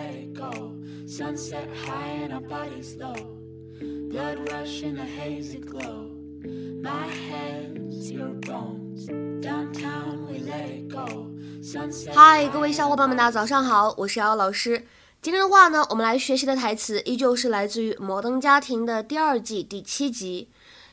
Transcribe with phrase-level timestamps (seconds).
[0.00, 0.72] let it go.
[1.06, 3.14] Sunset high and our bodies low.
[4.10, 6.10] Blood rush in a hazy glow.
[6.82, 9.06] My hands, your bones.
[9.42, 11.26] Downtown we let it go.
[11.62, 12.12] Sunset.
[12.14, 14.86] 嗨，各位小伙伴们，大家早上好，我是瑶老师。
[15.20, 20.48] 今天的话呢，我们来学习的台词依旧是来自于《摩登家庭》的第二季第七集。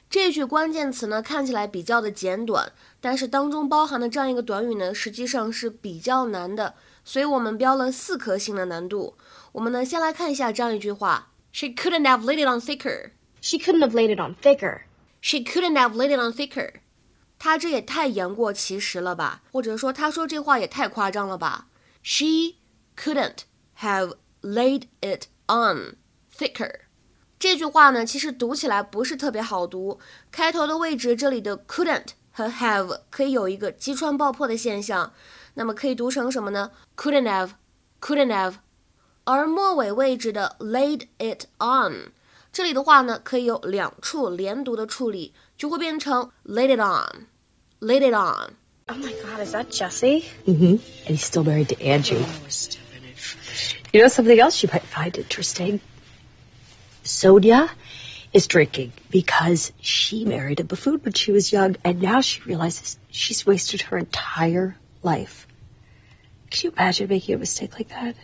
[0.09, 2.71] 这句关键词呢，看起来比较的简短，
[3.01, 6.75] 但是当中包含的这样一个短语呢，实际上是比较难的，
[7.07, 9.15] 所以我们标了四颗星的难度。
[9.53, 13.11] 我们呢，先来看一下这样一句话：She couldn't have laid it on thicker.
[13.39, 14.81] She couldn't have laid it on thicker.
[15.21, 16.73] She couldn't have laid it on thicker.
[17.39, 19.41] 她这也太言过其实了吧？
[19.53, 21.67] 或者说，她说这话也太夸张了吧
[22.03, 22.55] ？She
[22.97, 23.43] couldn't
[23.79, 25.95] have laid it on
[26.37, 26.81] thicker.
[27.39, 29.97] 这句话呢，其实读起来不是特别好读。
[30.29, 35.13] 开头的位置这里的 couldn't 和 have 可以有一个击穿爆破的现象，
[35.56, 36.70] 那么可以读成什么呢？
[36.96, 38.54] couldn't have，couldn't have。
[39.24, 42.12] 而末尾位置的 laid it on，
[42.52, 48.54] 这里的话呢，可以有两处连读的处理，就会变成 laid it on，laid it on。
[48.88, 50.24] Oh my god, is that Jesse?
[50.44, 50.78] Mm-hmm.
[51.06, 52.26] And he's still married to Angie.
[53.92, 55.80] You know something else you might find interesting?
[57.04, 57.70] Sonia
[58.32, 62.98] is drinking because she married a buffoon when she was young, and now she realizes
[63.10, 65.46] she's wasted her entire life.
[66.49, 68.15] can you imagine making a mistake like that?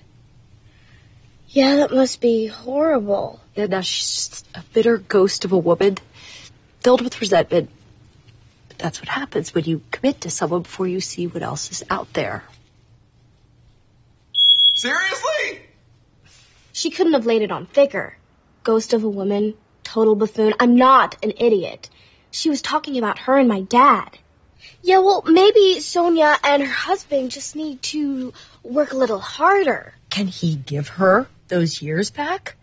[1.47, 3.39] Yeah, that must be horrible.
[3.55, 5.97] Yeah, now she's just a bitter ghost of a woman,
[6.81, 7.69] filled with resentment.
[8.69, 11.83] But that's what happens when you commit to someone before you see what else is
[11.89, 12.44] out there.
[14.73, 15.61] Seriously?
[16.71, 18.17] She couldn't have laid it on thicker.
[18.63, 20.53] Ghost of a woman, total buffoon.
[20.59, 21.89] I'm not an idiot.
[22.31, 24.17] She was talking about her and my dad.
[24.82, 28.32] Yeah, well, maybe Sonia and her husband just need to
[28.62, 29.92] work a little harder.
[30.08, 32.56] Can he give her those years back?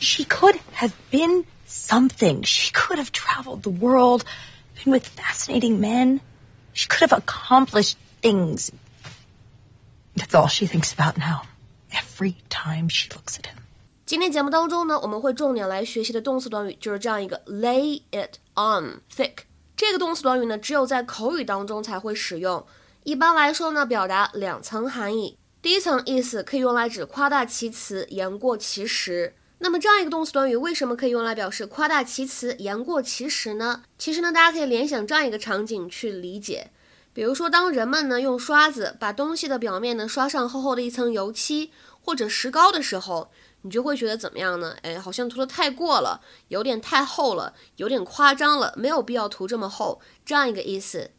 [0.00, 2.42] She could have been something.
[2.42, 4.24] She could have traveled the world,
[4.82, 6.20] been with fascinating men.
[6.72, 8.70] She could have accomplished things.
[10.16, 11.42] That's all she thinks about now.
[11.92, 13.56] Every time she looks at him.
[14.04, 19.44] 今天节目当中呢，我们会重点来学习的动词短语就是这样一个 lay it on thick。
[19.85, 22.65] 这个动词短语呢，只有在口语当中才会使用。
[23.03, 25.37] 一般来说呢，表达两层含义。
[25.61, 29.35] 第一层意思可以用来指夸大其词、言过其实。
[29.59, 33.83] 那么这样一个动词短语为什么可以用来表示夸大其词、言过其实呢？
[33.97, 36.71] 其实呢，大家可以联想这样一个场景去理解。
[37.11, 43.29] 比如说，当人们呢用刷子把东西的表面呢刷上厚厚的一层油漆或者石膏的时候，
[43.62, 44.76] 你就会觉得怎么样呢？
[44.82, 51.10] 哎，好像涂的太过了，有点太厚了，有点夸张了，没有必要涂这么厚，这样一个意思。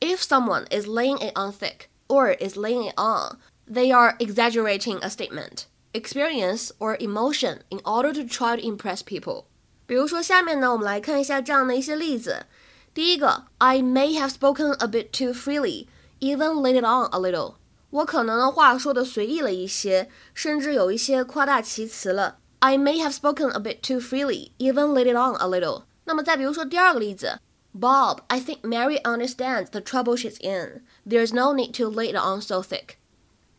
[0.00, 4.98] If someone is laying it on thick or is laying it on, they are exaggerating
[5.02, 9.44] a statement, experience or emotion in order to try to impress people.
[9.86, 12.46] 比如说，下面呢，我们来看一下这样的一些例子。
[12.94, 15.86] 第一个，I may have spoken a bit too freely,
[16.20, 17.54] even laid it on a little.
[17.92, 22.38] 我可能的话说的随意了一些，甚至有一些夸大其词了。
[22.58, 25.84] I may have spoken a bit too freely, even laid it on a little.
[26.04, 27.38] 那么再比如说第二个例子，
[27.78, 30.82] Bob, I think Mary understands the trouble she's in.
[31.06, 32.96] There's no need to lay it on so thick.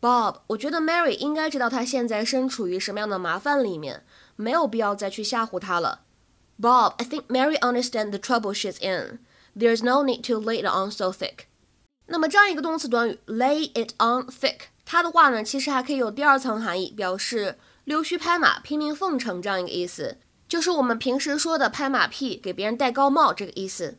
[0.00, 4.04] Bob，我觉得 Mary 应该知道她现在身处于什么样的麻烦里面，
[4.36, 6.02] 没有必要再去吓唬她了。
[6.60, 9.20] Bob, I think Mary understands the trouble she's in.
[9.56, 11.46] There's no need to lay it on so thick.
[12.06, 20.18] 那么这样一个动词短语 lay it on thick，它的话呢，其实还可以有第二层含义，表示溜须拍马、拼命奉承这样一个意思，
[20.48, 23.98] 就是我们平时说的拍马屁、给别人戴高帽这个意思。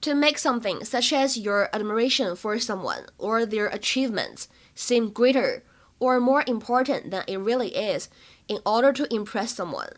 [0.00, 5.62] To make something such as your admiration for someone or their achievements seem greater
[6.00, 8.08] or more important than it really is
[8.48, 9.92] in order to impress someone.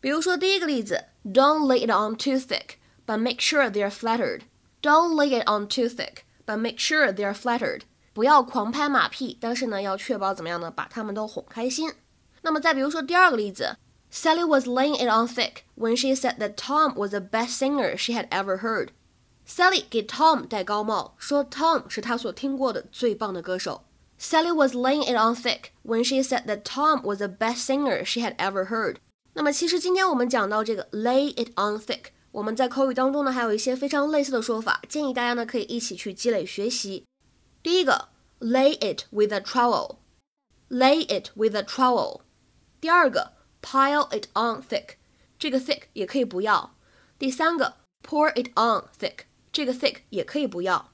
[0.00, 2.76] 比如说第一个例子，Don't lay it on too thick,
[3.06, 4.42] but make sure they are flattered.
[4.82, 7.82] Don't lay it on too thick, but make sure they are flattered.
[8.12, 10.70] 不要狂拍马屁，但是呢，要确保怎么样呢？
[10.70, 11.92] 把他们都哄开心。
[12.42, 13.76] 那么再比如说第二个例子，
[14.12, 18.12] Sally was laying it on thick when she said that Tom was the best singer she
[18.12, 18.90] had ever heard.
[19.46, 23.84] Sally 给 Tom 戴高帽，说 Tom 是她所听过的最棒的歌手。
[24.18, 28.20] Sally was laying it on thick when she said that Tom was the best singer she
[28.20, 28.96] had ever heard.
[29.32, 37.04] 那么其实今天我们讲到这个 lay it on thick， 我们在口语当中呢还有一些非常类似的说法，建议大家呢可以一起去积累学习。
[37.62, 38.08] 第一个，
[38.40, 42.22] lay it with a trowel，lay it with a trowel。
[42.80, 43.32] 第二个，
[43.62, 44.96] pile it on thick，
[45.38, 46.74] 这个 thick 也可以不要。
[47.18, 50.90] 第三个，pour it on thick，这个 thick 也可以不要。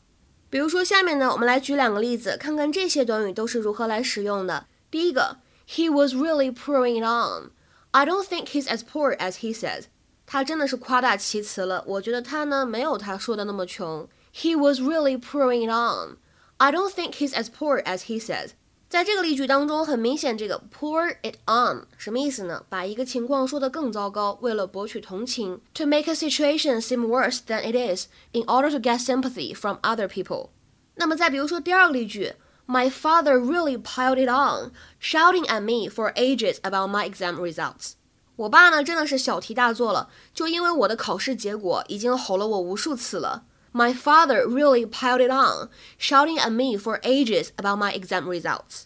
[0.50, 4.66] 比如说下面呢，我们来举两个例子，看看这些短语都是如何来使用的。
[4.90, 7.52] 第一个 He was really pouring it on.
[7.92, 9.84] I don't think he's as poor as he says.
[10.26, 11.82] 他真的是夸大其词了。
[11.86, 14.08] 我觉得他呢没有他说的那么穷。
[14.32, 16.18] He was really pouring it on.
[16.58, 18.50] I don't think he's as poor as he says.
[18.88, 22.64] 在这个例句当中，很明显，这个 pour it on 什么意思呢？
[22.68, 30.08] 把一个情况说得更糟糕，为了博取同情，to make a situation seem worse than it is in order to get sympathy from other
[30.08, 30.50] people。
[30.96, 32.34] 那么再比如说第二个例句，
[32.66, 37.92] My father really piled it on, shouting at me for ages about my exam results。
[38.37, 43.43] 我爸呢真的是小题大做了，就因为我的考试结果已经吼了我无数次了。
[43.73, 48.83] My father really piled it on, shouting at me for ages about my exam results。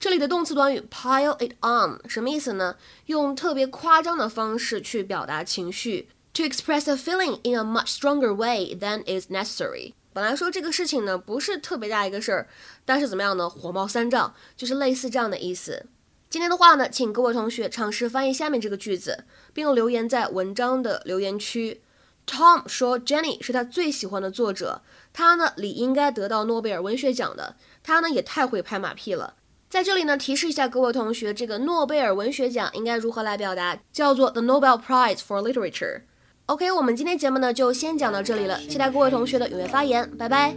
[0.00, 2.74] 这里的动词短语 pile it on 什么意思呢？
[3.06, 9.94] 用特别夸张的方式去表达情绪，to express a feeling in a much stronger way than is necessary。
[10.12, 12.48] 本来说这个事情呢不是特别大一个事儿，
[12.84, 13.48] 但是怎么样呢？
[13.48, 15.86] 火冒三丈，就是类似这样的意思。
[16.32, 21.82] 今天的话呢，请各位同学尝试翻译下面这个句子，并留言在文章的留言区。
[22.26, 24.80] Tom 说，Jenny 是他最喜欢的作者，
[25.12, 27.56] 他呢理应该得到诺贝尔文学奖的。
[27.82, 29.34] 他呢也太会拍马屁了。
[29.68, 33.78] 在这里呢，提示一下各位同学，这个诺贝尔文学奖应该如何来表达？
[33.92, 36.04] 叫做 The Nobel Prize for Literature。
[36.46, 40.56] OK，我们今天节目呢就先讲到这里了，期待各位同学的踊跃发言，拜拜。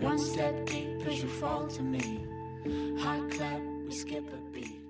[0.00, 2.20] One step deep as you fall to me.
[3.00, 4.85] High clap, we skip a beat.